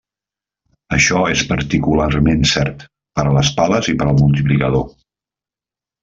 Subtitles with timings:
[0.95, 2.85] Això és particularment cert
[3.19, 4.87] per a les pales i per al multiplicador.